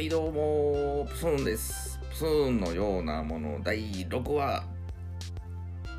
[0.00, 2.00] はいどうもプスーンです。
[2.08, 4.64] プスーンのようなもの第6話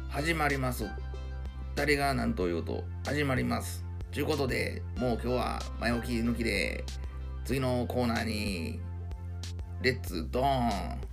[0.09, 0.87] 始まります。
[1.75, 3.85] 誰が何と言うと始まります。
[4.11, 6.83] ということでもう今日は前置き抜きで
[7.45, 8.79] 次のコーナーに
[9.83, 11.10] レッツドーン。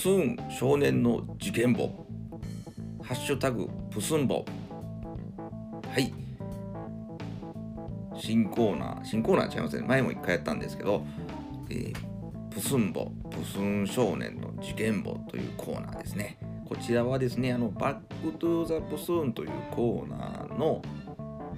[0.00, 2.06] プスン少年の事件簿。
[3.02, 4.46] ハッシュタグプスンボ
[5.92, 6.10] はい。
[8.18, 9.86] 新コーナー新コーナーちゃいますね。
[9.86, 11.04] 前も一回やったんですけど、
[11.68, 11.94] えー、
[12.48, 16.38] プスンボプスン少年の事件簿というコーナーですね。
[16.66, 20.80] こちらはですねあのバックトゥザプスンというコーナーの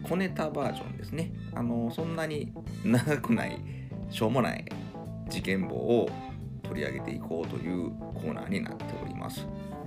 [0.02, 1.30] 小ネタバージョンですね。
[1.54, 2.52] あのそんなに
[2.84, 3.62] 長くない
[4.10, 4.64] しょうもない
[5.28, 6.10] 事件簿を
[6.62, 9.46] 取り上げていこうというコーナーになっております。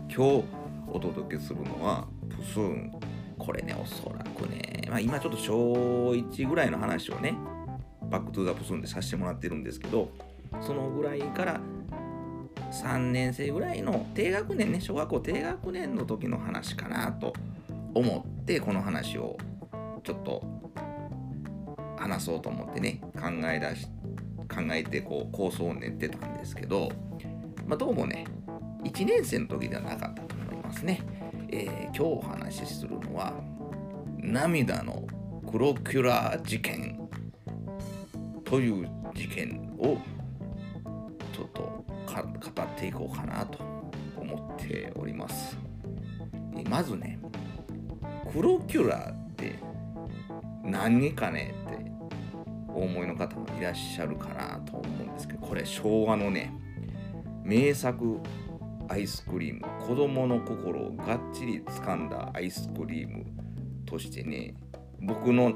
[0.10, 0.44] 今日
[0.92, 2.92] お届けするのはプスーン。
[3.38, 5.54] これねおそらくね、まあ、今ちょっと小
[6.12, 7.36] 1ぐらいの話をね
[8.10, 10.10] Back to the プスーンでさせてもらってるんですけど
[10.62, 11.60] そのぐらいから
[12.72, 17.34] 3年生ぐらいの低学年ね小学校低学年の時の話かなと
[17.94, 19.38] 思ってこの話を
[20.04, 20.44] ちょっと
[21.98, 23.88] 話そうと思ってね考え出し
[24.48, 26.92] 考えてこう構想を練ってたんですけど、
[27.66, 28.26] まあ、どうもね
[28.84, 31.02] 1年生の時ではなかったと思いますね、
[31.50, 33.34] えー、今日お話しするのは
[34.18, 35.08] 涙の
[35.50, 37.00] クロキュラー事件
[38.44, 39.98] という事件を
[41.34, 43.60] ちょっと語っていこうかなと
[44.18, 45.58] 思っております。
[46.70, 47.20] まずね
[48.32, 49.56] クロキュラーって
[50.64, 51.85] 何かねって
[52.76, 56.54] お思いの方もいらっしゃるかなと思うんですけどこれ昭和のね
[57.44, 58.20] 名作
[58.88, 63.26] アイスクリーム子供の心をがっちり掴んだアイスクリーム
[63.86, 64.56] としてね
[65.00, 65.54] 僕の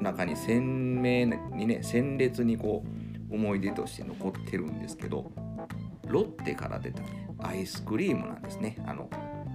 [0.00, 2.84] 中に鮮明にね鮮烈にこ
[3.30, 5.30] う思い出として残ってるんですけど
[6.06, 7.02] ロッテから出た
[7.38, 8.76] アイスクリームなんですね。
[8.86, 9.10] あの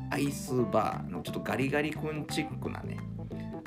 [0.10, 2.98] アイスバーのちょっとガリガリ君チックなね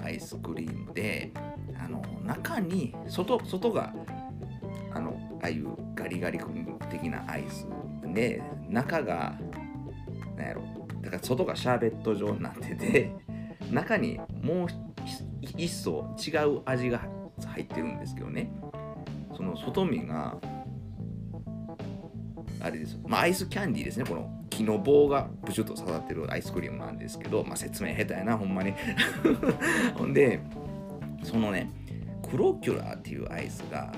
[0.02, 1.32] アイスクリームで
[1.78, 3.92] あの中に外外が
[4.92, 7.66] あのああいうガリガリ君的なアイス
[8.14, 9.34] で中が
[10.36, 10.62] なんやろ。
[11.02, 13.12] だから外がシャーベット状になってて
[13.70, 14.68] 中にもう
[15.42, 17.00] 一層違う味が
[17.46, 18.50] 入ってるんですけどね。
[19.36, 20.36] その外身が
[22.60, 24.04] あれですまあアイスキャンディーですね。
[24.04, 28.72] この木の棒がブシュッと刺さってるアイスクリームなんですけど、まあ、説明下手やなほんまに。
[29.98, 30.40] ほんで
[31.24, 31.70] そのね
[32.30, 33.92] クロキュラーっていうアイスが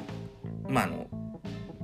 [0.69, 1.06] まああの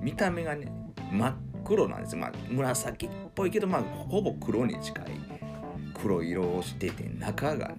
[0.01, 0.73] 見た目がね
[1.11, 5.07] 真っ黒なんですまあ紫っぽいけどまあほぼ黒に近い
[5.95, 7.77] 黒色をしてて中がね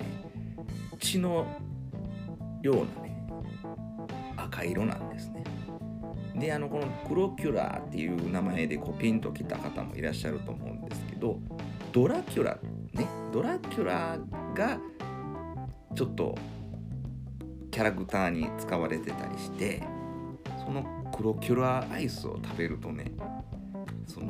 [0.99, 1.45] 血の
[2.61, 3.27] ようなね
[4.37, 5.43] 赤色なんですね。
[6.35, 11.39] であのこのクロキュラーっていう名前でこうピンときた方もいらっしゃると思うんですけど
[11.91, 12.57] ドラキュラ
[12.93, 14.17] ねドラキュラ
[14.55, 14.79] が
[15.95, 16.35] ちょっと
[17.73, 19.81] キャラクターに使われてたりして
[20.63, 23.11] そのクロキュラアイスを食べるとね
[24.05, 24.25] その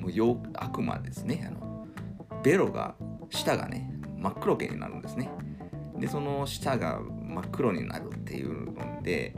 [0.00, 1.48] もうよ悪魔ですね。
[1.48, 1.86] あの
[2.42, 2.96] ベロが
[3.30, 3.88] 舌がね
[4.18, 5.30] 真っ黒系になるんですね。
[5.98, 9.36] でその舌が真っ黒になるっていうので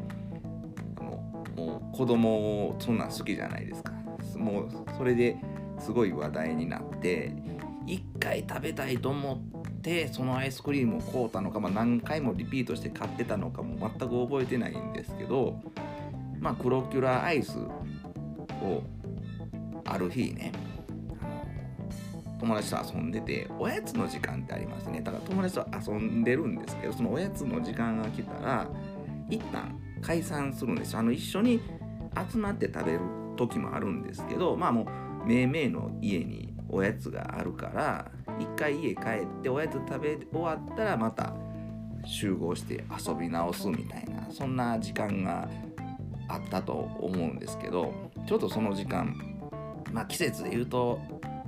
[0.98, 3.92] もうもう子供そんなん好きじゃないですか。
[4.36, 5.36] もうそれで
[5.78, 7.34] すごい話題になって
[7.86, 9.53] 一回食べたいと思っ
[9.84, 15.60] てそのアイスクリームを買うたのか、まあ、何回もリピートして買ってたのかも全く覚えてないんですけど
[16.40, 18.82] まあクロキュラアイスを
[19.84, 20.52] ある日ね
[22.40, 28.68] 友達と遊んでておやつの時間ってありますねだから友達と遊んでるんですけどそのおやつの時間が来たら
[29.30, 30.98] 一旦解散するんですよ。
[30.98, 31.60] あの一緒に
[32.30, 33.00] 集まって食べる
[33.36, 34.86] 時もあるんですけどまあも
[35.24, 41.34] うめいめいの家におやつがあるから一回家帰っておやつ食べ終わったらまた
[42.06, 45.48] 集合して遊び直すみたいなそんな時間が
[46.28, 47.92] あったと思うんですけど
[48.26, 49.14] ちょっとその時間
[49.92, 51.00] まあ季節で言うと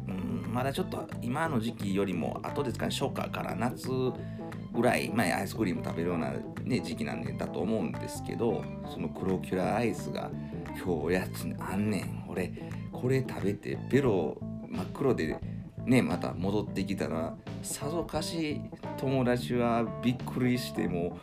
[0.09, 8.62] うんまだちょっと今の時期よりも後ですかね初夏から夏ぐらい、まあ、アイスクリーム食べるような、ね、時期なんだと思うんですけど
[8.93, 10.31] そのクロキュラアイスが
[10.77, 12.53] 今日おやつにあんねん俺
[12.93, 14.37] これ食べてベロ
[14.69, 15.38] 真っ黒で
[15.87, 18.61] ねまた戻ってきたらさぞかし
[18.99, 21.19] 友達はびっくりしても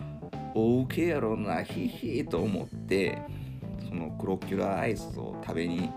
[0.55, 3.21] お受けやろなヒヒと思って
[3.87, 5.91] そのクロキュラアイスを食べに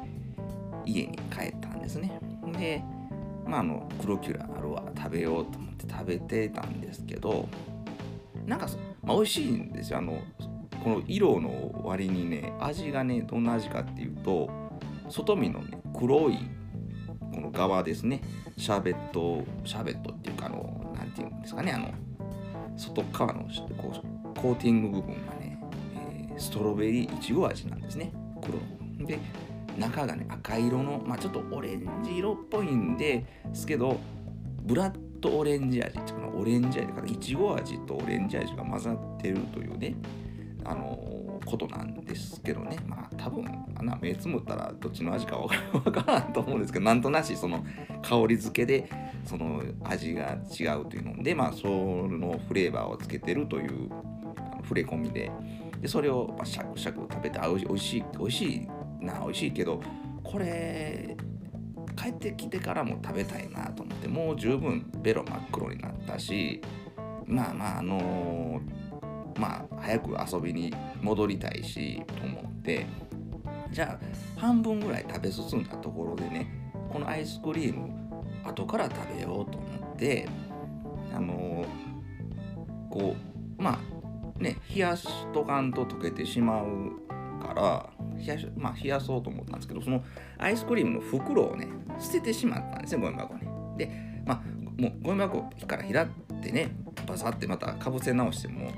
[0.85, 2.19] 家に帰ったんですね。
[2.59, 2.83] で
[3.47, 7.49] まああの黒キュラあるわ食べようと思って食べてたんですけど
[8.45, 8.69] なんか、
[9.03, 9.99] まあ、美味しいんですよ。
[9.99, 10.21] あの
[10.83, 14.49] この色の割にね味がねどんな味かっていうと
[15.09, 16.39] 外身のね黒い
[17.37, 18.23] この側ですね。
[18.57, 21.73] シャーベットシャーベットっていうかあの何て言うんですかね。
[21.73, 21.93] あの
[22.77, 23.43] 外側の
[23.77, 25.59] こうコーティング部分がね、
[26.31, 28.11] えー、ストロベリーいちご味なんですね。
[28.43, 28.59] 黒
[29.07, 29.19] で
[29.79, 33.99] 中がね赤色の、まあ、ちょっとオレンジ色っぽいんですけど
[34.63, 39.95] ブラッドオレンジ味っていうかオレンジ味からいちご味とオレンジ味が混ざってるというね
[40.65, 40.99] あの
[41.47, 42.77] ことなんですけどね。
[42.87, 43.47] まあ多分
[43.77, 47.65] あな目つむったらどっちの味かわからんと思うんですけどなんとなしその
[48.03, 48.91] 香り付けで
[49.25, 53.89] その味が違うというのでまあそのフレーバーをつけてるという
[54.63, 55.31] 触れ込みで
[55.81, 58.69] でそれをまシャクシャク食べてあおいしいおいし
[59.01, 59.81] いな美味しいけど
[60.23, 61.17] これ
[61.97, 66.61] 帰ってきてからも食べたいなと思ってもう十分ベロ真っ黒になったし
[67.27, 68.86] まあまああのー、
[69.39, 72.87] まあ早く遊びに戻りたいしと思って
[73.71, 77.91] じゃあ半分ぐらい食べ進んだところでねこのアイスクリーム
[78.45, 80.29] 後から食べようと思って
[81.15, 83.17] あのー、こ
[83.59, 83.79] うま
[84.39, 87.07] あね冷やしとかんと溶けてしまう
[87.41, 90.03] から冷やし,、まあ、冷やそうと思ったんですけどその
[90.39, 91.69] アイスクリームの袋をね
[91.99, 93.41] 捨ててしまったんですねゴミ箱に。
[93.79, 96.71] でまあもうゴミ箱から開ってね
[97.07, 98.71] バサってまたかぶせ直しても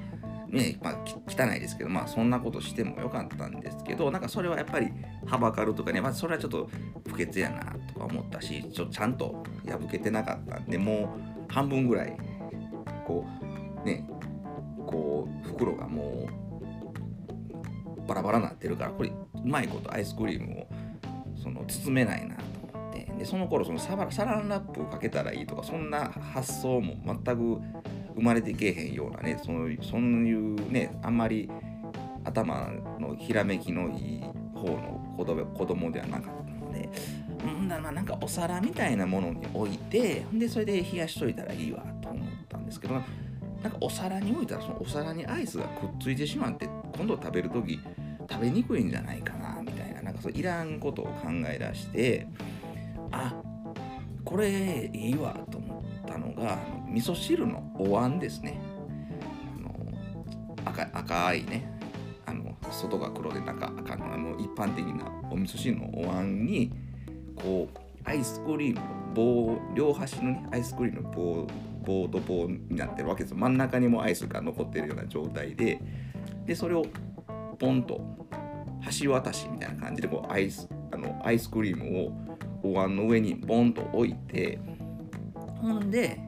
[0.50, 4.90] ねまあ、汚いですけどまあそんなことしてもよかったんですけどなんかそれはやっぱり
[5.26, 6.70] はばかるとかね、まあ、それはちょっと
[7.06, 11.14] 不潔やなとか思ったしちょちゃんと破けてなかったんでも
[11.48, 12.16] う半分ぐらい
[13.06, 13.26] こ
[13.82, 14.08] うね
[14.86, 16.28] こう袋がも
[18.04, 19.14] うバラバラになってるからこれう
[19.44, 20.68] まいことアイスクリームを
[21.36, 22.42] その包めないなと
[22.72, 27.60] 思ってでその頃そのササランラップをかけたらいいとかそんな発想も全く
[28.18, 31.48] 生まれてけえへんようなねそのそういうねあんまり
[32.24, 32.68] 頭
[32.98, 34.20] のひらめきのいい
[34.54, 36.88] 方の子供子供ではなかったので
[37.46, 42.94] んだなんかお皿みたいなものに置いてでそれで冷やしといたらいいわと思ったんですけど
[43.62, 47.80] なんかお皿に置いたらそのお皿にアイスがくっついてしまって今度食べる時
[48.30, 52.26] 食べにくいんじゃないかなみたいななんかそういらんことを考え出して
[53.12, 53.34] あ
[54.24, 56.58] これいいわと思ったのが
[56.90, 58.60] 味噌汁のお椀ですね。
[59.56, 59.70] あの
[60.64, 61.70] 赤赤いね。
[62.26, 66.72] あの外が黒で中赤のあの一般的なお味噌汁のお椀に
[67.36, 68.80] こうアイスクリーム
[69.14, 71.46] 棒両端のねアイスクリームの棒
[71.84, 75.80] 棒と棒になってるわけです真ん中にもアイスが残ってるような状態で。
[76.48, 76.86] でそれを
[77.58, 78.00] ポンと
[79.02, 82.12] 橋渡しみたいな感じでこうアイスあのアイスクリームを
[82.62, 84.58] お椀の上にボンと置いて
[85.60, 86.18] ほんで、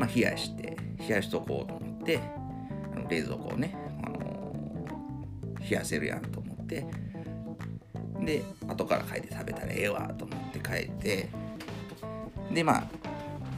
[0.00, 2.18] まあ、冷やして冷やしとこうと思って
[2.96, 4.54] あの冷蔵庫をね、あの、
[5.60, 6.86] 冷やせるやんと思って
[8.22, 11.28] で後から帰って食べたらええわと思って帰って
[12.50, 12.80] でまあ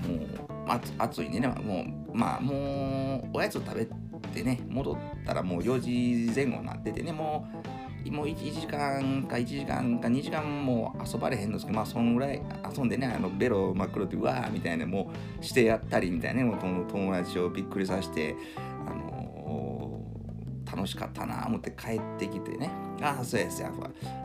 [0.06, 3.86] もう暑いんでねもうまあもうおやつを食べ
[4.34, 12.42] てね戻ったらもう4時前後になっててねもうもう1時間か1時間か2時間も遊ばれへんのですけどまあそんぐらい
[12.76, 15.10] 遊んでねあのベロ真っ黒でうわーみたいなも
[15.40, 18.36] うしてやったりみたいなねもう友達をびっくりさせて
[18.86, 22.70] あのー、楽しかったな思って帰ってきてね。
[23.00, 23.72] ああそうやそうや。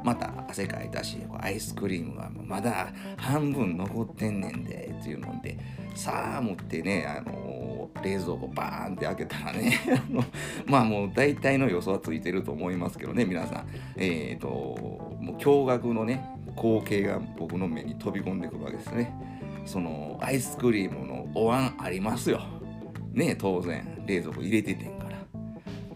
[0.04, 5.58] また汗かいたしアイスクリームはまだ半分残ってんねんでっていうので
[5.96, 7.47] さあ持ってねあのー、
[8.04, 9.80] 冷蔵庫バーンって開けたらね
[10.68, 13.68] まあもう大体の予想はついてると思いますけどね皆さん。
[13.96, 16.24] えっ、ー、ともう驚愕のね
[16.56, 19.14] 光景が僕の目に飛び込んでくるわけですね。
[19.66, 22.42] そのアイスクリームのお椀ありますよ。
[23.14, 23.86] ね当然。
[24.06, 25.18] 冷蔵庫入れててんから。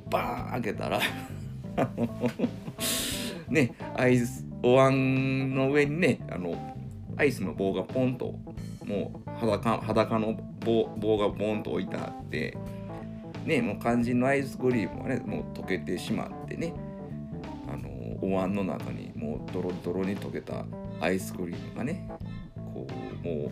[0.10, 1.00] バーン開けたら
[3.50, 6.54] ねアイスお椀の上にねあの
[7.18, 8.36] アイスの棒がポンと
[8.86, 12.58] もう裸裸の棒棒がポンと置いてあって
[13.46, 16.74] ねもう肝心のアイスクリームはねもう溶けてしまってね
[17.68, 17.90] あの
[18.22, 20.66] お椀の中にもうドロドロに溶けた
[21.00, 22.08] アイスクリームがね
[22.56, 22.88] こ
[23.24, 23.50] うもう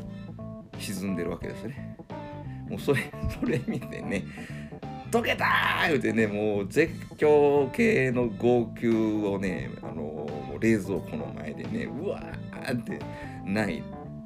[0.80, 1.98] 沈んでるわけですね。
[2.70, 4.24] もうそれ それ見てね
[5.12, 5.90] 溶けたー!
[5.90, 10.28] 言うてねもう絶叫系の号泣をねあの
[10.60, 13.00] 冷蔵庫の前でねうわーって
[13.44, 13.84] 泣い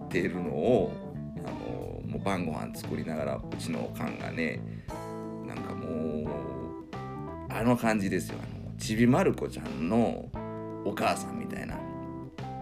[0.10, 0.92] てるのを
[2.14, 4.62] もう晩ご飯作りながらうちのおかんがね
[5.46, 6.28] なんかもう
[7.50, 8.38] あの感じですよ。
[8.42, 10.30] あのちびまる子ちゃんの
[10.86, 11.78] お母さんみたいな。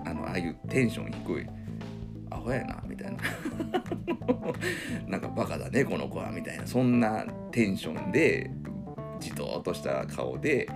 [0.06, 1.48] あのああいうテンション低い
[2.30, 3.18] アホやなみたいな。
[5.08, 6.66] なんかバカだねこの子はみたいな。
[6.66, 8.52] そんなテンションで
[9.20, 10.68] じとっとした顔で、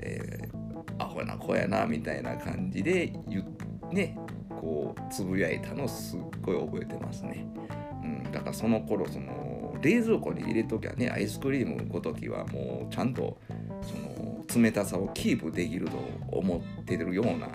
[0.00, 3.12] えー、アホな子やなみたいな感じで
[3.92, 4.16] ね
[4.48, 7.46] こうつぶやいたのすっごい覚えてますね。
[8.38, 13.38] うん、だからその頃その冷蔵庫に入れときゃねアイスクリームごときはもうちゃんと
[13.82, 15.98] その冷たさをキープできると
[16.30, 17.48] 思ってるような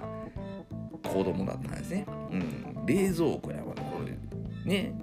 [1.09, 2.05] 子供だったんですね。
[2.31, 4.17] うん、冷蔵庫やわこれ
[4.71, 4.93] ね。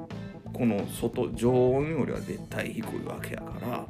[0.52, 3.87] この外常温よりは絶対低いわけやから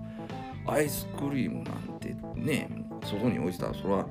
[0.67, 2.69] アイスクリームなんてね
[3.05, 4.07] 外に置いてたらそら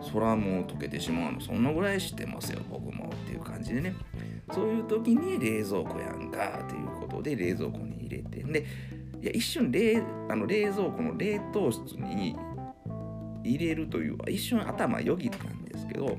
[0.00, 3.10] そらもう溶けてしまうのそんなぐらい知ってますよ僕も。
[3.28, 3.94] っていう感じでね。
[4.52, 8.64] そういう時に冷蔵庫やんかということで冷蔵庫に入れてで
[9.20, 12.36] いや一瞬冷あの冷蔵庫の冷凍室に
[13.44, 16.16] 入れるという一瞬頭よぎったんですけど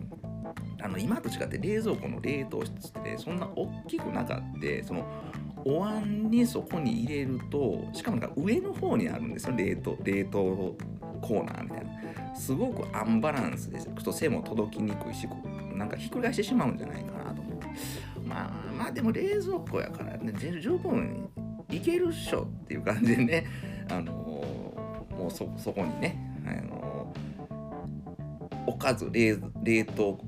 [0.81, 5.05] あの今と違って冷蔵庫の冷凍室ってねそんな大きくなかってその
[5.65, 10.77] お椀にそこに入れるとしかもなんか上の方にあるんですよ冷凍冷凍
[11.21, 11.99] コーナーみたいな。
[12.35, 15.27] すごくアンバランスですと背も届きにくいし
[15.73, 17.18] なんかひっくり返してしまうんじゃないか
[18.29, 21.29] まあまあでも冷蔵庫やからね十分
[21.69, 23.45] いけるっしょっていう感じでね
[23.89, 27.13] あのもうそそこにねあの
[28.67, 30.19] おかず冷冷凍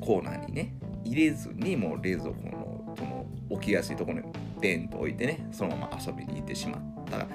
[0.00, 4.24] コーナーにね入れずにもう冷蔵庫のその置きやすいところに
[4.60, 7.26] デンと置いてねそのまま遊びに行ってしまった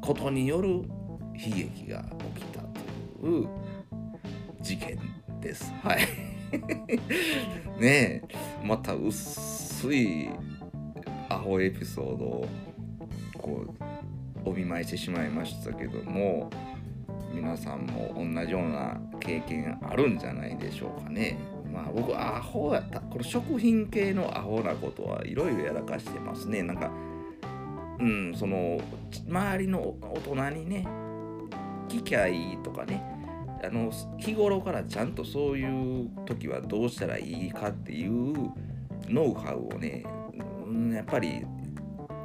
[0.00, 2.04] ことによる悲劇が
[2.36, 3.48] 起きたという
[4.60, 4.98] 事件
[5.40, 5.72] です。
[5.82, 6.31] はい。
[7.78, 8.22] ねえ
[8.64, 10.30] また薄い
[11.28, 12.48] アホエピソードを
[13.38, 13.64] こ
[14.44, 16.50] うお見舞いしてしまいましたけども
[17.34, 21.38] 皆さんも同じような経験あるんじゃないでしょうかね。
[21.72, 26.90] まあ僕アホやったこの食品系のアホなことはいろいろやらかしてますねなんか
[27.98, 28.78] うんその
[29.26, 30.86] 周りの大人にね
[31.88, 33.02] 聞きゃいいとかね
[33.64, 38.52] あの日頃からちゃんとそういう時はどうしたらいいかっていう
[39.08, 40.04] ノウハウをね、
[40.66, 41.44] うん、やっぱり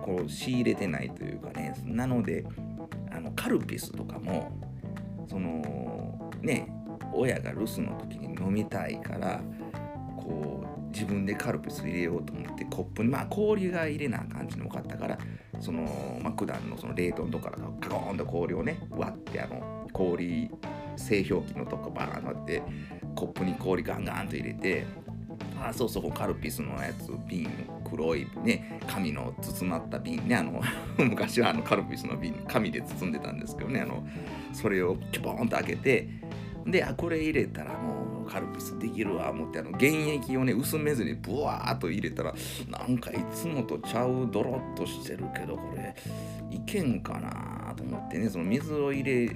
[0.03, 2.45] こう仕入れてないというかねなので
[3.11, 4.51] あのカルピスとかも
[5.27, 6.71] そのね
[7.13, 9.41] 親が留守の時に飲みたいから
[10.15, 15.17] こう自分でカルピス入れようと思ってコップにまあ氷が入れな感じの多かったから
[15.59, 20.49] その、まあ、普段のその冷凍のとこからガコーンと氷をね割ってあの氷
[20.97, 22.61] 製氷機のとこバーンって
[23.15, 24.85] コップに氷ガンガンと入れて
[25.61, 27.49] あそうそうカルピスのやつ瓶
[27.89, 30.61] 黒いね紙の包まった瓶ねあの
[30.97, 34.05] 昔はあのカルピスの瓶紙で包んでたんですけどねあの
[34.53, 36.09] それをキュポーンと開けて
[36.65, 42.33] であこれ入れたらもうカルピスできるわ思ってあの原液をね薄めずにブワーっと入れたら
[42.69, 45.95] なんかいつもとちゃうドロッとしてるけどこれ
[46.51, 49.27] いけんかなと思ってねその水を入れ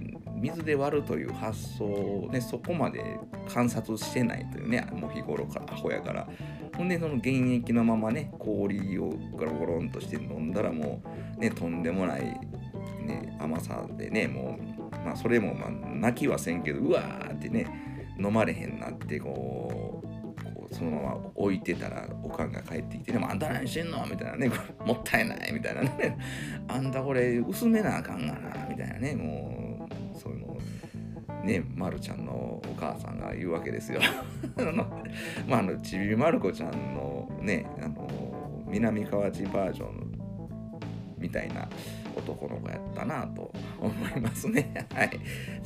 [0.41, 6.27] 水で割るという発想をねそこまで観察してないというねもう日頃からアホやから
[6.75, 11.01] ほんでその原液のままね氷をゴロゴロンとして飲んだらも
[11.37, 12.21] うねとんでもない、
[13.05, 17.67] ね、甘さでねもうまあそれもまあ泣きはせんけどうわーってね
[18.19, 20.11] 飲まれへんなってこう
[20.73, 24.51] そのまま置いてたらおかんが帰ってきて「でもあんた何してんの?」みたいなね
[24.85, 26.17] 「もったいない」みたいなね
[26.67, 29.60] 「あんたこれ薄めなあかんがな」みたいなねもう
[30.21, 30.57] そういうの
[31.43, 33.99] ねまるちゃんのお母さんが言うわけですよ。
[35.47, 38.07] まああのちびまる子ちゃんのねあの
[38.67, 40.11] 南河内バージョン
[41.17, 41.67] みたいな
[42.15, 44.87] 男の子やったなと思いますね。
[44.93, 45.11] はい。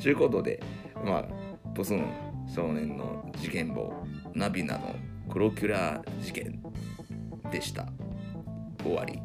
[0.01, 0.61] ということで、
[1.03, 1.25] まあ、
[1.73, 2.05] プスン
[2.47, 3.93] 少年の事件簿、
[4.33, 4.95] ナビナの
[5.29, 6.61] クロキュラー事件
[7.51, 7.87] でした。
[8.83, 9.19] 終わり。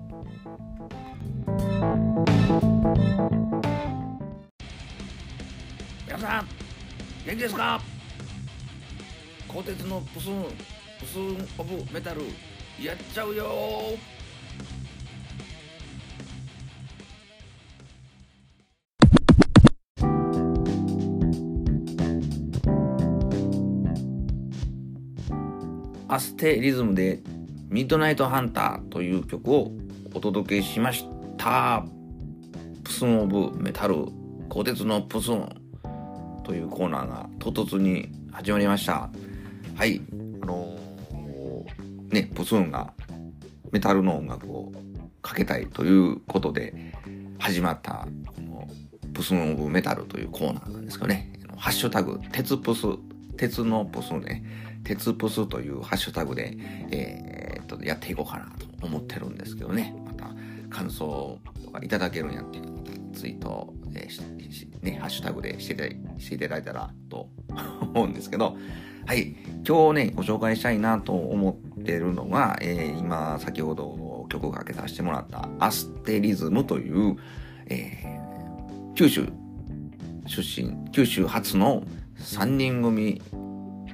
[6.20, 6.46] さん、
[7.26, 7.80] 元気ですか？
[9.48, 10.44] 鋼鉄のプスン、
[11.00, 12.20] プスンオブメタル、
[12.80, 13.48] やっちゃうよ。
[26.06, 27.20] アステリズムで
[27.68, 29.72] ミッドナイトハンターという曲を
[30.12, 31.06] お届けしまし
[31.38, 31.84] た。
[32.82, 34.06] プスンオブメタル、
[34.48, 35.59] 鋼鉄のプスン。
[36.50, 39.08] というコーナーが唐突に始まりました。
[39.76, 40.02] はい、
[40.42, 42.92] あのー、ね、プスンが
[43.70, 44.72] メタルの音楽を
[45.22, 46.92] かけたいということで
[47.38, 48.66] 始まったこの
[49.14, 52.82] プスンオブメタルというコーナーなんですけどね、ハッシュタグ、鉄プス、
[53.36, 54.42] 鉄のプスね、
[54.82, 56.56] 鉄プスというハッシュタグで、
[56.90, 59.94] えー、っと、やっていこうかなと思ってるんですけどね。
[60.04, 60.34] また、
[60.68, 61.38] 感想
[61.70, 62.64] とかいただけるんやっていう
[63.14, 67.28] ツイート、えー、ね、ハッシュタグでしてしていただいたらと
[67.94, 68.56] 思うんですけど、
[69.06, 69.36] はい。
[69.66, 77.16] 今日ね、ご紹介したいなと思ってるのが、えー、今、先ほど曲をかけさせてもらったアステリズムという、
[77.66, 79.28] えー、九州
[80.26, 81.82] 出身、九州初の
[82.18, 83.22] 3人組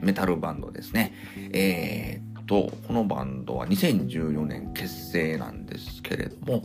[0.03, 1.13] メタルバンドですね。
[1.53, 6.63] えー、と、このバンドは2014年結成なんですけれども、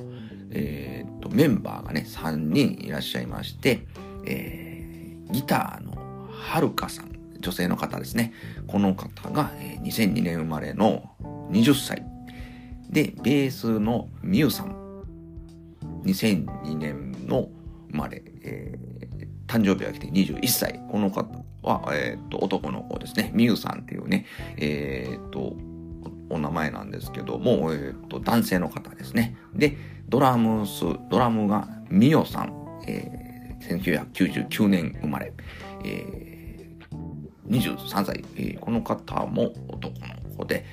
[0.51, 3.85] えー、っと、メンバーがね、3人いらっしゃいまして、
[4.25, 8.33] えー、ギターのはるかさん、女性の方ですね。
[8.67, 11.11] この方が、えー、2002年生まれの
[11.51, 12.05] 20歳。
[12.89, 14.81] で、ベースのミュウさん。
[16.03, 17.49] 2002年の
[17.91, 20.81] 生まれ、えー、誕生日が来て21歳。
[20.89, 23.31] この方は、えっ、と、男の子ですね。
[23.33, 24.25] ミュウさんっていうね、
[24.57, 25.55] えっ、と、
[26.29, 29.37] お名前なんですけども、えっ、と、男性の方ですね。
[29.53, 29.77] で、
[30.11, 32.83] ドラムス、ドラムがミオさん。
[32.85, 35.31] えー、1999年生まれ。
[35.85, 40.65] えー、23歳、えー、この方も男の子で、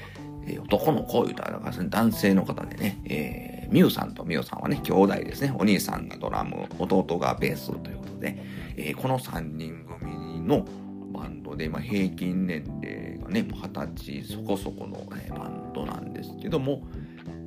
[0.44, 5.54] えー、男の子言うたら、男性の方でね、えー、ミュさんとミオさんはね、兄弟ですね。
[5.56, 8.42] お兄さんがドラム、弟がベースということで、
[8.76, 10.66] えー、この3人組の
[11.12, 16.82] バンドで、今平均年齢がね、もう20歳そこそこの、ね、バンドなんですけども、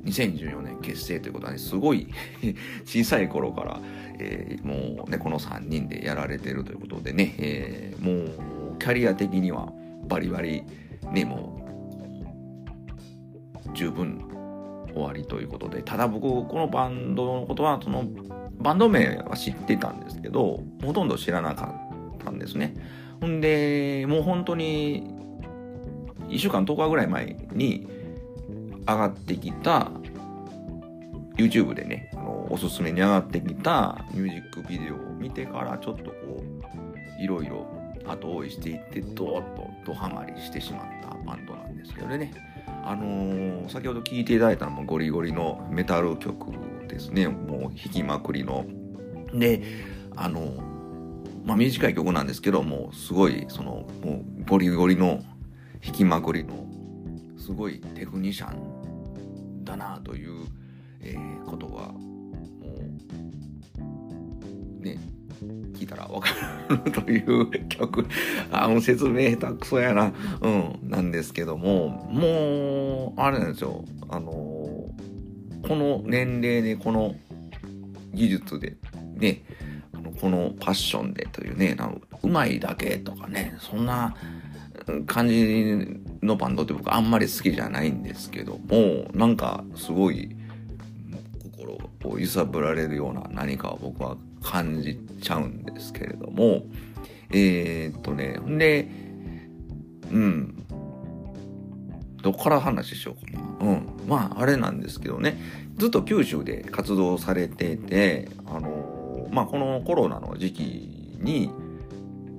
[0.04, 2.08] 2014年結成ということはね、すごい
[2.84, 3.80] 小さい頃から、
[4.18, 9.72] えー、もうね、この3人でやられてるということでね、えー、もうキャリア的には
[10.08, 10.62] バリバリ、
[11.12, 11.58] ね、も
[13.64, 14.24] う十分
[14.92, 18.04] 終わりということで、ただ僕、このバンドのことは、その
[18.58, 21.74] バンド名は知ってたんですけど、ほとんど知らなか
[22.14, 22.74] ったんですね。
[23.20, 25.04] ほんで、もう本当に、
[26.28, 27.86] 1週間10日ぐらい前に
[28.86, 29.90] 上がってきた、
[31.36, 36.42] YouTube でね、あのおすすめに上がってきたミュージックビデオを見てから、ちょっとこ
[37.18, 37.66] う、いろいろ
[38.06, 42.32] 後追いしていって、ドーッとドハマりしてしまったバンドなんですけどね。
[42.84, 46.52] あのー、先ほど聴いていただいたのもゴリゴリのメタル曲
[46.88, 47.28] ですね。
[47.28, 48.66] もう弾きまくりの。
[49.32, 49.62] で、
[50.16, 50.54] あの、
[51.44, 55.22] まあ短い曲なんですけども、すごい、その、もうゴリゴリの
[55.84, 56.66] 弾きまくりの、
[57.38, 58.71] すごいテクニシャン
[59.64, 60.46] だなという、
[61.00, 61.98] えー、ことが、も
[64.80, 64.98] う、ね、
[65.74, 66.28] 聞いたらわか
[66.68, 68.06] るという 曲。
[68.50, 70.12] あ、もう説明下手くそやな。
[70.40, 73.84] うん、なんですけども、もう、あれなんですよ。
[74.08, 74.94] あの、こ
[75.68, 77.14] の年齢で、この
[78.12, 78.76] 技術で、
[79.16, 79.42] ね、
[80.20, 81.76] このパッションでというね、
[82.22, 84.14] うまいだけとかね、そんな
[85.06, 90.36] 感じのバンドって僕あんまり好きじゃないんですけども、なんかすごい
[91.42, 96.62] 心を揺さぶられるような何かを僕は感じちゃうんですけれども、
[97.30, 98.88] えー、っとねほ、んで、
[100.10, 100.64] うん、
[102.22, 103.42] どっから話しようかな。
[103.60, 103.86] うん。
[104.08, 105.38] まあ、あれなんですけどね、
[105.76, 111.50] ずっと九州で活動されてて、あの、まあ、このコロナの時期に、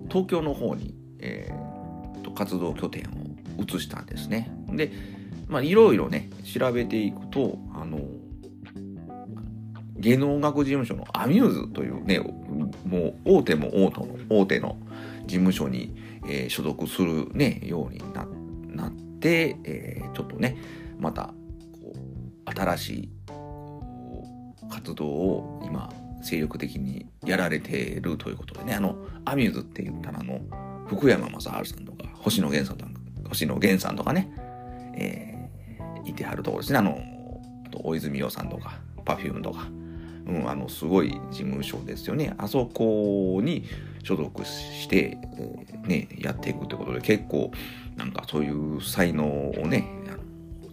[0.09, 3.22] 東京の方に、えー、と活動拠点を
[3.57, 4.51] 移したんですね。
[4.69, 4.91] で、
[5.47, 7.99] まあ、いろいろね、調べていくと、あの、
[9.97, 12.19] 芸能楽事務所のアミューズというね、
[12.85, 14.77] もう大手も大手の大手の
[15.25, 15.95] 事務所に、
[16.27, 18.27] えー、所属するね、ようにな
[18.75, 20.57] なって、えー、ちょっとね、
[20.99, 21.33] また、
[21.81, 23.09] こう、新しい
[24.69, 25.89] 活動を今、
[26.21, 30.39] 精力的にやられているということでね、あの、アミューズって言ったら、あの、
[30.87, 32.91] 福山雅治さんとか、星野源さんとか、
[33.33, 34.29] 星野源さんとかね、
[34.95, 36.79] えー、いてはるところですね。
[36.79, 36.97] あの、
[37.65, 39.67] あと大泉洋さんとか、パフュームとか、
[40.27, 42.33] うん、あのすごい事務所ですよね。
[42.37, 43.65] あそこに
[44.03, 45.17] 所属して、
[45.85, 47.51] ね、やっていくってことで結構
[47.97, 49.89] なんかそういう才能をね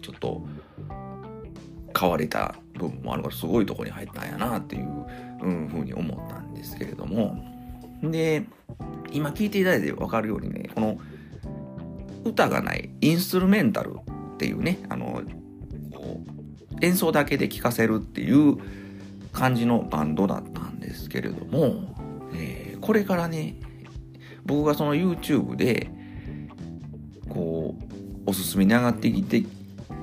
[0.01, 0.41] ちょっと
[1.91, 5.05] 買われた部分もあるからすごいとこに入ったんやなっていう、
[5.41, 7.43] うん、ふうに思ったんですけれども。
[8.03, 8.45] で
[9.11, 10.97] 今聞いていただいて分かるようにねこの
[12.23, 13.95] 歌がないインストゥルメンタル
[14.33, 15.21] っていうねあの
[16.81, 18.57] 演奏だけで聴かせるっていう
[19.31, 21.95] 感じのバンドだったんですけれども、
[22.35, 23.55] えー、これからね、
[24.45, 25.89] 僕がその YouTube で、
[27.29, 27.83] こう、
[28.25, 29.43] おすすめに上がってきて、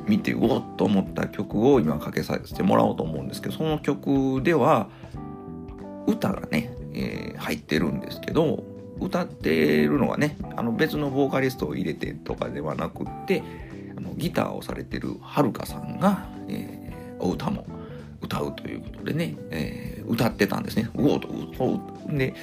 [0.06, 4.88] 見て、うおっと思った曲を今かけさせてもらおうと思うんですけど、その曲では、
[6.06, 8.64] 歌がね、えー、入ってるんですけど、
[9.00, 13.42] 歌ってるのはねあの別のボーカリストを入れてとかではなくって
[13.96, 17.66] あのギターをされてるはるかさんが、えー、お歌も
[18.20, 20.90] 歌うということでね、えー、歌ってたんですね。
[20.94, 22.34] うおとうで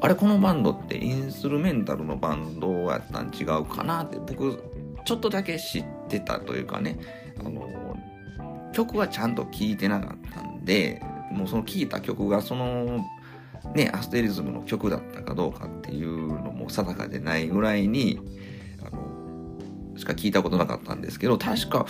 [0.00, 4.62] あれこのバンドってインストゥルメンタルのバンドやったん違うかなって僕
[5.04, 6.98] ちょっとだけ知ってたというかね
[7.40, 7.96] あの
[8.74, 13.04] 曲はちゃんと聴いてなかったんでもうその聴いた曲がその
[13.74, 18.20] ねアステリズムの曲だったかどうかっていうのも定かでないぐらいに
[18.86, 21.86] あのしか聞いたことなかったんですけど確か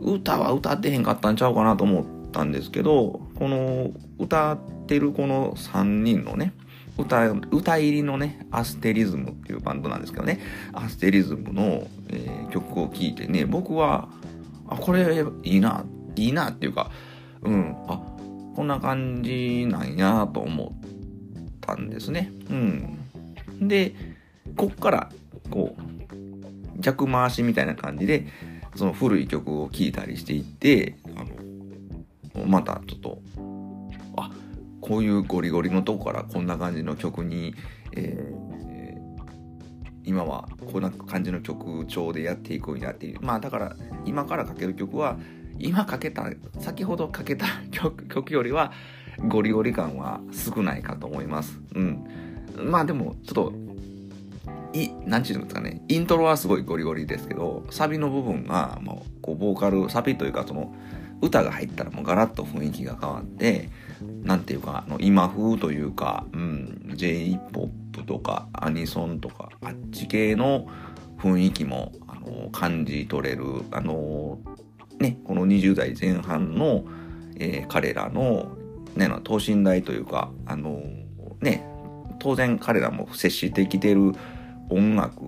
[0.00, 6.52] 歌は歌ってへんかったんちゃうかなと思ったんですけどこの歌ってるこの3人のね
[6.96, 10.40] 歌歌入りのねアステリズムっていうバンドなんですけどね
[10.72, 14.08] アステリズムの、えー、曲を聴いてね僕は
[14.68, 15.84] あこれいいな
[16.16, 16.90] いいなっていうか
[17.42, 18.00] うんあ
[18.54, 20.88] こんな感じなんやと思っ
[21.64, 22.30] ったんですね。
[22.50, 23.68] うん。
[23.68, 23.94] で
[24.56, 25.10] こっから
[25.50, 28.26] こう逆回しみたいな感じで
[28.74, 33.22] その古い曲を聴いたりしていってあのまたちょっと
[34.16, 34.30] あ
[34.80, 37.54] こういうゴリゴリのとこからこんな感じの曲に、
[37.96, 38.98] えー、
[40.04, 43.20] 今はこんな感じの曲調でやっていくんやっていう。
[43.22, 45.16] まあだから今からかける曲は
[45.58, 48.72] 今かけた先ほどかけた曲曲よりは
[49.28, 51.60] ゴリゴリ感は少ないかと思います。
[51.74, 52.06] うん。
[52.56, 53.52] まあでもちょっと
[54.72, 55.82] い何て言うんですかね。
[55.88, 60.74] イントロはすごいゴリゴリですけどサビの部分がもうこうボーカルサビというかその
[61.22, 63.70] 歌が入ったらもうガラッと雰囲気が変わって
[64.22, 70.68] 何ていうかあの今風というか、うん、J-POP とかアニソンとかあっち系の
[71.18, 74.38] 雰囲気もあの感じ取れるあの
[74.98, 76.84] ねこの20代前半の、
[77.36, 78.56] えー、彼らの
[78.96, 80.82] ね等身大というかあの
[81.40, 81.66] ね
[82.18, 84.12] 当然彼らも接してきてる
[84.70, 85.20] 音楽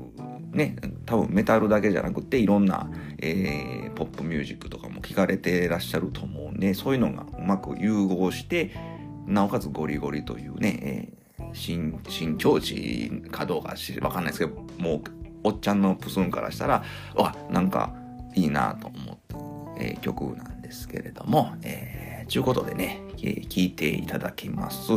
[0.53, 8.73] ね多分メタルだけじゃなくていろんな、えー、ポップミュージックとかも聞かれてらっしゃると思うんでそういうのがうまく融合して
[9.27, 15.03] なおかつゴリゴリというね、えー、新新境地かどうかわかんないですけどもう
[15.45, 17.95] おっちゃんのプスンからしたらわなんか
[18.35, 19.37] いいなと思った、
[19.83, 24.93] えー、曲なんですけれども、えー、ちゅうことでね、えー、聞いていただきます。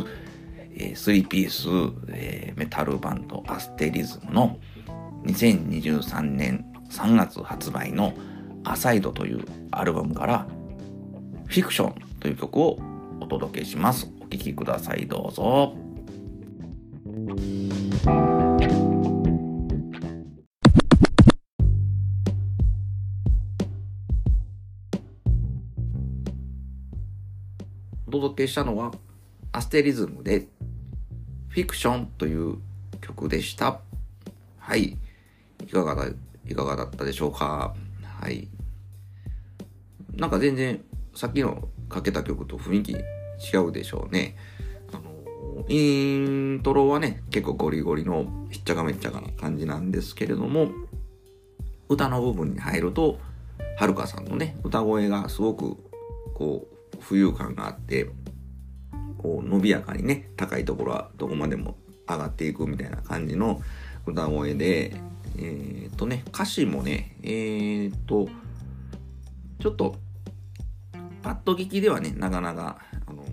[0.74, 1.68] えー、3ピース、
[2.10, 4.58] えー、メタルバンドアステリズムの
[5.26, 8.14] 2023年3月発売の
[8.64, 10.48] アサイドというアルバムから
[11.48, 12.78] フィクションという曲を
[13.20, 14.12] お届けします。
[14.22, 15.08] お聴きください。
[15.08, 15.89] どうぞ。
[28.20, 28.92] 届けしたのは
[29.52, 30.48] アステリズムで
[31.50, 32.58] フィクションという
[33.02, 33.80] 曲でした。
[34.58, 34.98] はい。
[35.66, 36.12] いかがだ、
[36.48, 37.74] いかがだったでしょうか？
[38.04, 38.48] はい。
[40.16, 40.84] なんか全然
[41.16, 44.36] さっきのかけた曲と雰囲気違うでしょうね。
[44.92, 50.70] あの、イントロはね、結構ゴリゴリのひっちゃかめっちゃかな感じなんですけれども、
[51.88, 53.18] 歌の部分に入ると、
[53.78, 55.78] はるかさんのね、歌声がすごく、
[56.34, 58.10] こう、浮遊感があって、
[59.18, 63.62] こう伸びやかにね高いところはどこまでも上がっていくみたいな感じの
[64.06, 64.96] 歌声で
[65.38, 68.28] えっ、とね歌詞もねえっ、と
[69.60, 69.96] ちょっと
[71.22, 73.26] パッと聞きではねなかなかあの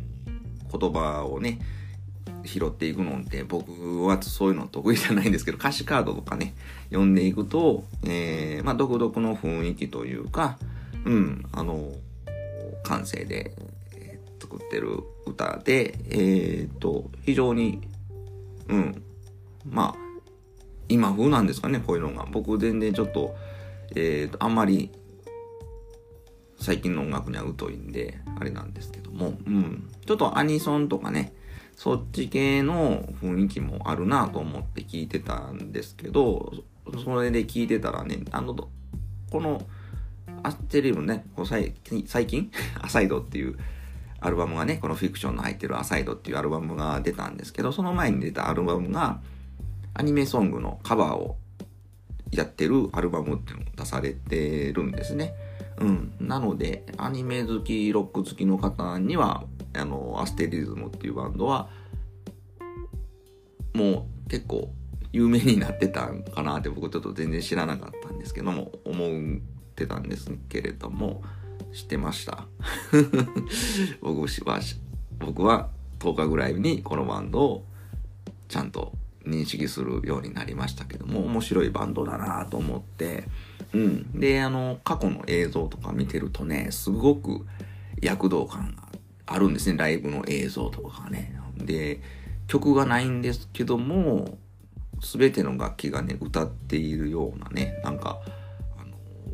[0.78, 1.60] 言葉をね
[2.44, 6.54] 拾っていくのって僕はそういうの得意じゃないんですけど歌詞カードとかね
[6.90, 10.58] 読んでいくと、えー、まあ独特の雰囲気というか
[11.04, 11.92] うんあの
[12.86, 13.52] 感性で
[14.40, 17.80] 作ってる歌で、えっ、と、非常に、
[18.68, 19.02] うん、
[19.68, 20.06] まあ、
[20.88, 22.26] 今風なんですかね、こういうのが。
[22.30, 23.34] 僕全然ちょっと、
[23.96, 24.92] えっ、と、あんまり、
[26.58, 31.34] 最近の音楽には疎いんで、あれなんですけども、うん、ちょっとアニソンとかね、
[31.74, 36.52] そっち系の雰囲気もあるなと思って聞いてたんですけど、
[37.04, 38.70] それで聞いてたらね、あの、こ
[39.40, 39.66] の、
[40.46, 43.56] アステリウムね、こう最近、 アサイドっていう
[44.20, 49.20] アルバムがね、このフィクションの入ってるアサイドっていうアルバムが出たんですけど、その前に出たアルバムが
[49.94, 51.36] アニメソングのカバーを
[52.30, 55.34] やってるアルバムっていうのを出されてるんですね。
[55.78, 56.12] うん。
[56.20, 59.42] なので、アニメ好き、ロック好きの方には、
[59.74, 61.68] あの、アステリズムっていうバンドは、
[63.74, 64.72] もう結構
[65.12, 69.42] 有名になってたんかなって僕ちょっと全然知らなかったんですけども、思う
[69.76, 71.22] ってたんですけれども、
[71.74, 72.46] 知ってました。
[74.00, 74.58] 僕は
[75.18, 77.64] 僕は10日ぐらいにこのバンドを
[78.48, 78.92] ちゃんと
[79.26, 83.24] 認識するようになりましたけども面白いバンドだなと思って
[83.72, 84.18] うん。
[84.18, 87.46] であの過去の映像とか見てるとねすごく
[88.00, 88.88] 躍動感が
[89.26, 89.76] あるんですね。
[89.76, 91.38] ライブの映像とかがね。
[91.56, 92.00] で
[92.46, 94.38] 曲がないんですけども
[95.00, 98.20] 全ての楽器がね歌っているようなねなんか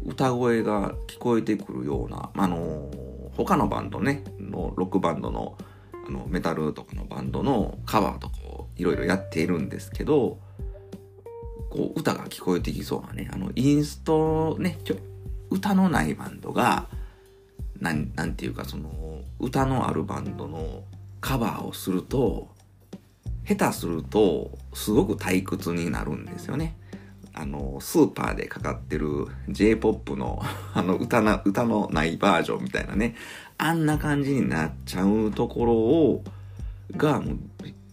[0.05, 2.91] 歌声が聞こえてくるようなあの
[3.37, 5.57] 他のバンドねのロックバンドの
[6.07, 10.39] あのメタルとかのバンドのカバーとかをいろいろやっているんですけど
[11.71, 14.97] こう歌が聞こえてきそうなねあのインストねちょ
[15.51, 16.89] 歌のないバンドが
[17.81, 20.83] なんなんていうかその歌のあるバンドの
[21.21, 22.49] カバーをすると
[23.47, 26.77] 下手するとすごく退屈になるんですよね。
[27.35, 30.43] あの、スーパーでかかってる J-POP の
[30.75, 33.15] あの歌な、歌のないバージョンみたいなね、
[33.59, 36.25] あんな感じになっちゃうところを、
[36.97, 37.39] がもう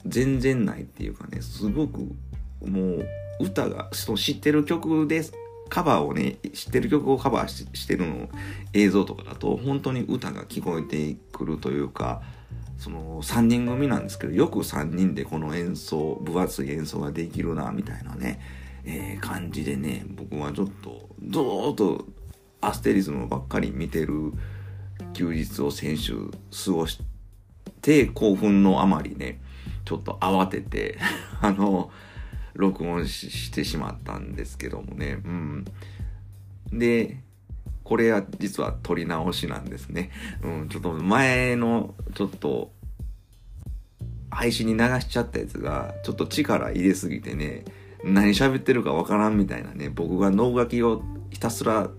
[0.06, 2.00] 全然ないっていうかね、すごく
[2.66, 3.08] もう
[3.40, 5.34] 歌が、その知ってる曲です。
[5.70, 8.28] カバーをね、知ってる曲をカバーししてるの
[8.74, 12.22] 映像とかだと本当に歌が聞こえてくるというか、
[12.80, 18.40] その3人組なんですけど、よく3人でこの演奏、分厚い演奏ができるな、みたいなね、
[18.92, 22.08] えー、感じでね、僕はちょっと、ずーっと
[22.60, 24.34] アステリズムばっかり見てる
[25.14, 26.16] 休日を先週
[26.66, 27.00] 過ごし
[27.84, 29.40] て、興奮のあまりね、
[29.86, 30.98] ちょっと慌てて
[31.40, 31.92] あの、
[32.56, 35.66] 録音してしまったんですけどもね、うん。
[36.72, 37.22] で、
[37.84, 40.10] これは実は撮り直しなんですね。
[40.44, 42.72] うん、ちょっと前の、ちょっと、
[44.32, 47.66] 配信に流しちゃったやつが、ちょっと力入れすぎてね、
[48.04, 51.90] 何喋ってるかわからんみたいなね、僕が脳書きをひたすら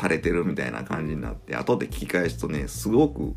[0.00, 3.34] 垂れてるみたいな感じになって、後で聞き返すとね、すごく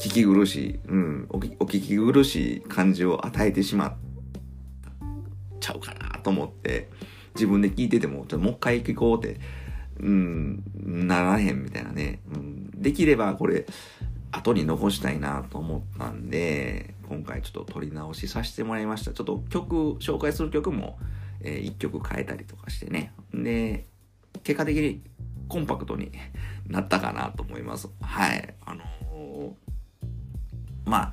[0.00, 3.94] 聞き苦しい、うん、お聞き苦しい感じを与えてしまっ
[5.60, 6.90] ちゃうかなと思って、
[7.34, 9.40] 自分で聞いてても、ちょっともう一回聞こうって
[10.00, 12.20] うん、ならへんみたいなね。
[12.32, 13.66] うん、できればこれ、
[14.32, 19.12] 後に残したいなと思ったんで、今回ちょっと撮り直しさせてもらいました。
[19.12, 20.98] ちょっと曲、紹介する曲も、
[21.44, 23.12] えー、1曲変えたりとかしてね。
[23.32, 23.86] で、
[24.42, 25.02] 結果的に
[25.48, 26.10] コンパクトに
[26.66, 27.88] なったかなと思います。
[28.00, 28.54] はい。
[28.64, 31.12] あのー、ま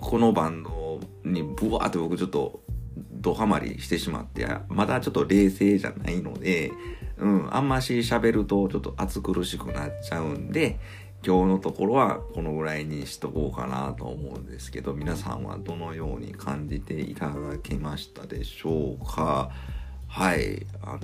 [0.00, 2.62] このバンドにブワーって僕ちょっと
[2.96, 6.70] ドハマりしてしまって、まだちょっと冷静じゃないので、
[7.18, 10.78] うん、あんまし喋るとちょっと暑苦しくなっちゃうんで、
[11.26, 19.50] 今日のところはこのぐらいにしとこうかなと思うんですけど、皆さんはどのように感じていただけましたでしょうか？
[20.06, 21.00] はい、あの、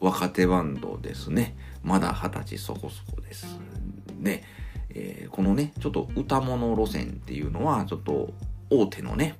[0.00, 1.56] 若手バンドですね。
[1.82, 3.58] まだ二十歳そこそこです。
[4.20, 4.44] で、
[4.90, 8.32] えー、このね、ちょっと歌物路線っていうのは、ちょっと
[8.70, 9.36] 大手のね、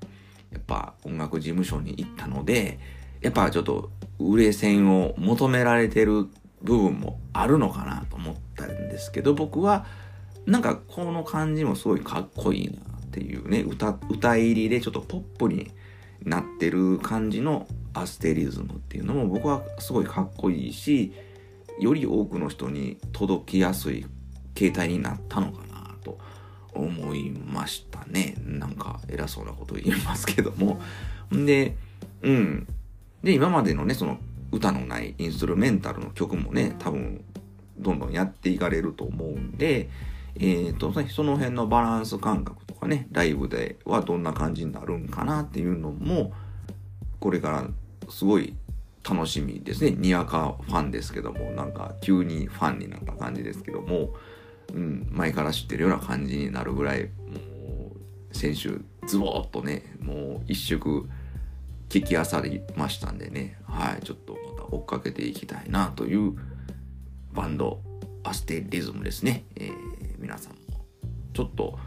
[0.52, 2.80] やっぱ音楽事務所に行ったので、
[3.20, 6.28] やっぱちょっと売れ線を求められてる
[6.62, 9.86] 部分もあるのかなと思ったんですけど、僕は
[10.46, 15.70] なんかこの感じもすごいかっこいいなっていうね、歌、歌入りでちょっとポップに
[16.24, 21.12] なってる感じのアステリズムっていうのも僕はすごいかっこいいし、
[21.78, 24.06] より多くの人に届きやすい
[24.54, 26.18] 形態になったのかなと
[26.72, 28.34] 思いましたね。
[28.44, 30.80] なんか偉そうなこと言いますけども。
[31.34, 31.76] んで、
[32.22, 32.66] うん。
[33.22, 34.18] で、今までのね、その
[34.52, 37.24] 歌のないインストゥルメンタルの曲もね、多分、
[37.78, 39.88] どんどんやっていかれると思うんで、
[40.36, 46.32] えっ、ー、と、その辺のバランス感覚とかね、ライブではどんな感じになるんかなっていうのも、
[47.20, 47.68] これから
[48.10, 48.54] すごい
[49.08, 49.90] 楽しみですね。
[49.92, 54.10] にわかファンですけども、なんか急にファンになった感じですけども、
[54.74, 61.08] うん、前から知ってるような感じになるぐらい、もう、先週、ズボーっとね、もう一色、
[61.88, 66.34] 聞きあさりましたんでね、はい、ちょっとまた追っかけていきたいなという
[67.32, 67.80] バンド、
[68.24, 69.44] アステリズムですね。
[69.56, 69.72] えー、
[70.18, 70.58] 皆さんも
[71.32, 71.78] ちょっと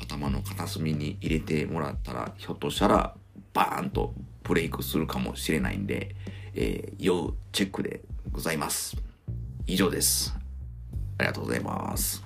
[0.00, 3.14] 頭の片隅に入れてもらったら、ひょっとしたら
[3.52, 6.16] バーンとブレイクするかもしれないんで、
[6.54, 8.96] えー、要チェックでございます。
[9.66, 10.34] 以上です。
[11.18, 12.25] ありがとうございます。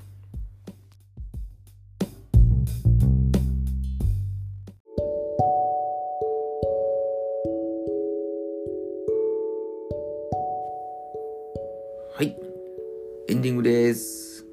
[13.41, 14.45] ンディングです。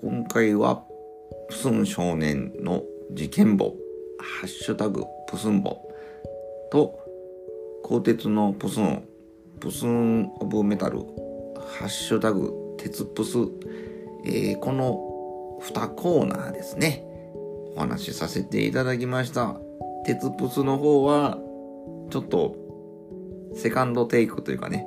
[0.00, 0.82] 今回は、
[1.46, 2.82] プスン少年の
[3.12, 3.74] 事件簿、
[4.18, 5.76] ハッシュタグ、プスン簿
[6.72, 6.98] と、
[7.82, 9.06] 鋼鉄のプスン、
[9.60, 13.36] プスンオブメタル、ハッシュタグ、鉄プス、
[14.24, 17.04] えー、この2コーナーですね、
[17.76, 19.60] お話しさせていただきました。
[20.06, 21.36] 鉄プスの方は、
[22.08, 22.56] ちょっと、
[23.54, 24.86] セカンドテイクというかね、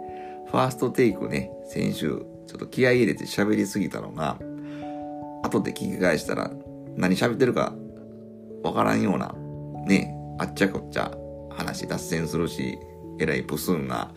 [0.50, 4.38] ファーストテイクね、先週、ちょっと気合い入れて喋りすぎたのが、
[5.44, 6.52] 後で聞き返したら、
[6.96, 7.74] 何喋ってるか
[8.64, 9.36] わからんような、
[9.86, 11.12] ね、あっちゃこっちゃ
[11.52, 12.80] 話脱線するし、
[13.20, 14.12] えらいプスンが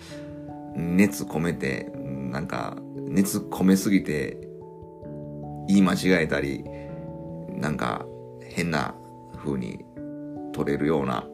[0.75, 2.77] 熱込めて、なんか
[3.09, 4.39] 熱込めすぎて
[5.69, 6.65] 言い間違えたり、
[7.51, 8.07] なんか
[8.43, 8.95] 変な
[9.37, 9.85] 風に
[10.53, 11.27] 取れるような、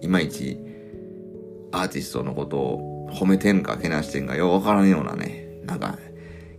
[0.00, 0.60] いまいち
[1.72, 5.98] アーティストのことを褒めてんかけなしてんかようわからんようなね、なんか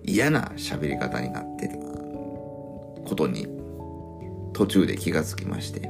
[0.03, 3.47] 嫌な喋り方になってたことに
[4.53, 5.89] 途中で気がつきまして、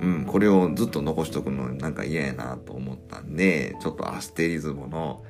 [0.00, 5.24] うん、これをずっと残しとくのなんか嫌やなと思ったんで、ちょっとアステリズムの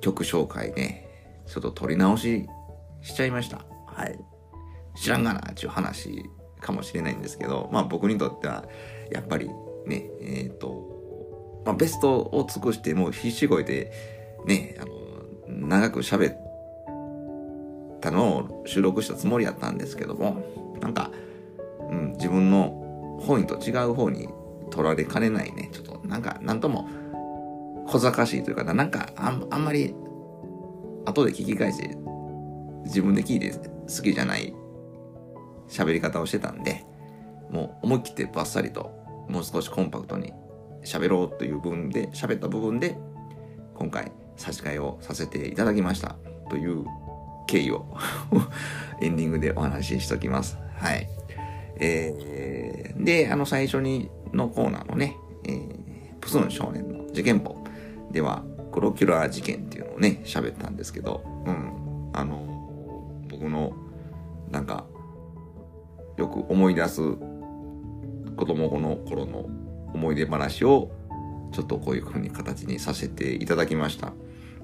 [0.00, 1.08] 曲紹介ね、
[1.46, 2.46] ちょっと撮り直し
[3.02, 3.64] しちゃいました。
[3.86, 4.18] はい。
[4.96, 6.24] 知らんがな、っていう話
[6.60, 8.64] かもしれないんですけど、まあ僕にとっては、
[9.12, 9.48] やっぱり
[9.86, 13.92] ね、えっ、ー、と、まあベストを尽くしてもう必死こいて、
[14.46, 14.95] ね、あの、
[15.48, 16.38] 長く喋っ
[18.00, 20.42] たのを収録したつもりやったんですけども、
[20.80, 21.10] なんか、
[21.90, 24.28] うん、自分の本意と違う方に
[24.70, 26.88] 取られかねないね、ちょっとなんか、なんとも
[27.86, 29.94] 小賢しいというかな、んかあんあんまり
[31.04, 31.96] 後で聞き返して
[32.84, 34.54] 自分で聞いて好きじゃない
[35.68, 36.84] 喋り方をしてたんで、
[37.50, 38.90] もう思い切ってバッサリと
[39.28, 40.32] もう少しコンパクトに
[40.84, 42.96] 喋ろうという部分で、喋った部分で
[43.74, 46.16] 今回差し替えをさせていただきました
[46.50, 46.84] という
[47.46, 47.86] 経緯を
[49.00, 50.58] エンディングでお話ししときます。
[50.76, 51.08] はい。
[51.78, 57.56] えー、で、あの最初にのコーナーのね、えー、プスン少年の事件簿
[58.10, 63.72] では、クロキュラー事件っていうのをね、喋ったんですけど、うん、あの、僕の、
[64.50, 64.84] なんか、
[66.16, 67.00] よく思い出す
[68.36, 69.46] 子供の頃の
[69.94, 70.90] 思い出話を、
[71.52, 74.12] ちょっとこういう風に形にさせていただきました。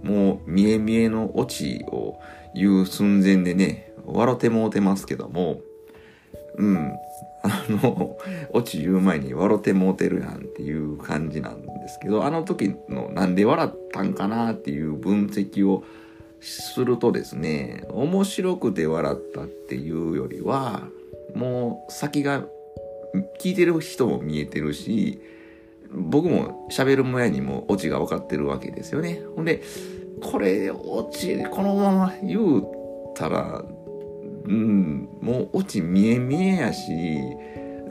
[0.03, 2.19] もう、見え見えのオチを
[2.55, 5.61] 言う寸前でね、笑ってもうてますけども、
[6.57, 6.93] うん、
[7.43, 8.17] あの、
[8.53, 15.83] オチ言う前に笑ってもうてるやんっていう感じなんですけど、あの時のなんで笑ったんかなっていう分析を
[16.41, 20.89] するとですね、面白くて笑ったっていうよりは、
[21.35, 22.45] もう先が
[23.41, 25.21] 聞いてる人も見えてるし、
[25.95, 29.23] 僕も喋る前にもオチが分かってるわけですよね。
[29.37, 29.63] ほんで、
[30.23, 32.65] これ、オチ、このまま言う
[33.15, 33.65] たら、
[34.45, 36.91] うん、もうオチ見え見えやし、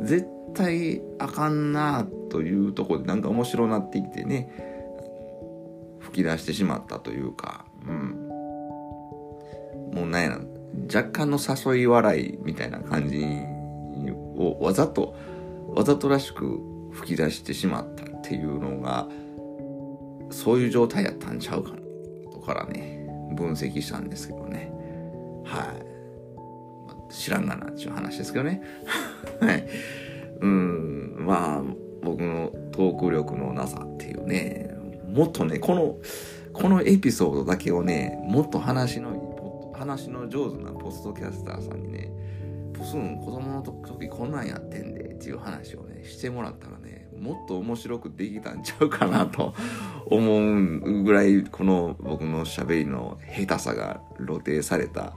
[0.01, 4.49] 絶対あかんなというとこでなんか面白なってきてね、
[5.99, 8.27] 吹き出してしまったというか、うん。
[9.93, 10.39] もうなんや
[10.93, 13.25] 若干の誘い笑いみたいな感じ
[14.37, 15.15] をわざと、
[15.69, 19.07] わざとらしく吹き出してしまったっていうのが、
[20.29, 21.77] そういう状態やったんちゃうかな、
[22.31, 24.71] とからね、分析したんですけどね。
[25.45, 25.73] は
[27.09, 27.13] い。
[27.13, 28.61] 知らんがなっていう話ですけどね。
[29.39, 29.67] はい。
[30.39, 31.63] うん、まあ、
[32.03, 34.75] 僕のトーク力のなさっていうね、
[35.13, 35.97] もっとね、この、
[36.53, 42.11] このエピソードだけをね、もっと話の、話の上手なポストキャスターさんにね、
[42.73, 49.53] プスン子供の時こんなんやってんでっていう話をね、してもらったらね、もっと面白くできたんちゃうかなと
[50.09, 55.13] 思うぐらい、この僕の喋りの下手さが露呈された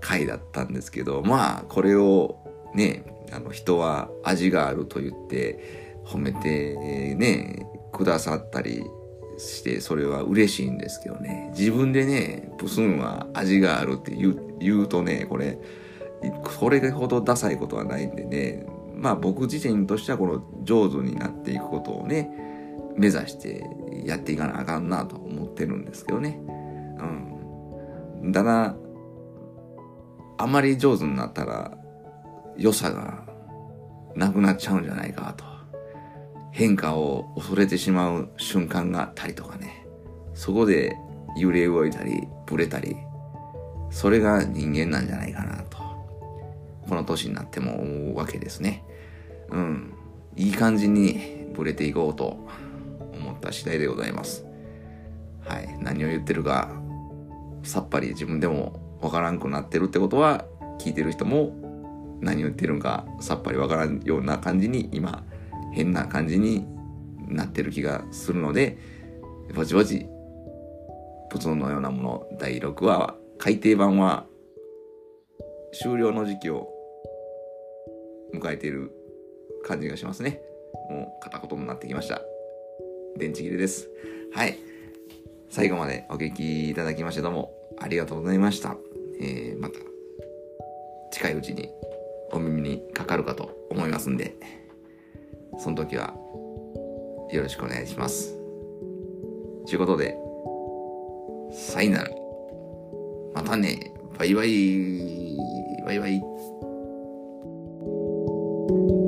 [0.00, 2.38] 回だったんですけど、まあ、これを
[2.74, 8.84] ね、あの人は味があると言って褒めてね、くださったり
[9.36, 11.52] してそれは嬉しいんですけどね。
[11.56, 15.58] 自分でね、プスンは味があるって言う言うとね、これ、
[16.58, 18.66] これほどダサいことはないんでね、
[19.04, 22.30] まあ僕自身としてはこの上手になっていくことをね、
[22.96, 23.68] 目指して
[24.02, 26.40] やっていかなあかんなと思ってるんですけどね。
[28.22, 28.32] うん。
[28.32, 28.74] だな、
[30.38, 31.76] あまり上手になったら
[32.56, 33.26] 良さが
[34.16, 35.44] なくなっちゃうんじゃないかと。
[36.50, 39.86] 変化を恐れてしまう瞬間があったりとかね。
[40.32, 40.96] そこで
[41.36, 42.96] 揺れ動いたり、ブレたり、
[43.90, 45.83] それが人間なんじゃないかなと。
[46.88, 48.84] この年になっても思うわけですね。
[49.50, 49.94] うん。
[50.36, 52.46] いい感じにブレていこうと
[53.12, 54.44] 思った次第でございます。
[55.44, 55.76] はい。
[55.80, 56.70] 何を言ってるか、
[57.62, 60.44] さっぱり自分でもわからんくなってるってことは、
[60.78, 61.54] 聞いてる人も
[62.20, 65.24] 何を言ってるんかさっぱりわからんような感じに今
[65.72, 66.66] 変な感じに
[67.28, 68.78] なってる気がするので
[69.54, 70.06] ぼちぼち
[71.30, 74.26] プツンのようなもの第6話は改訂版は
[75.72, 76.68] 終了の時期を
[78.38, 78.90] 迎えている
[79.64, 80.40] 感じがしますね。
[80.90, 82.20] もう片言になってきました。
[83.16, 83.88] 電池切れです。
[84.32, 84.58] はい。
[85.48, 88.76] 最後までお聞きいただきましてどうもありがとうございました。
[89.20, 89.78] えー、また
[91.12, 91.70] 近いうちに
[92.32, 94.36] お耳にかかるかと思いますんで、
[95.58, 96.14] その時は
[97.30, 98.34] よろしくお願いします。
[99.66, 100.16] ということで、
[101.52, 102.10] さよなら。
[103.34, 103.92] またね。
[104.18, 105.36] バイバイ。
[105.84, 106.53] バイバイ。
[108.66, 109.03] Thank you.